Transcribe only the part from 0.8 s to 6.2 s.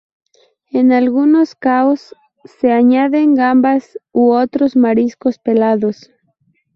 algunos caos se añaden gambas u otros mariscos pelados.